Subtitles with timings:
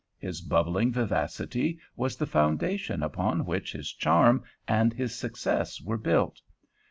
[0.17, 6.41] His bubbling vivacity was the foundation upon which his charm and his success were built.